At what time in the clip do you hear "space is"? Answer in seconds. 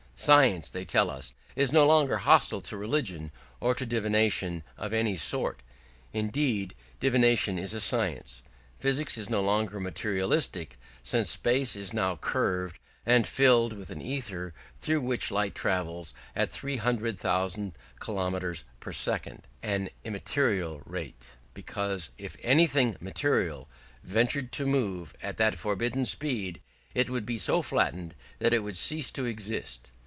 11.31-11.91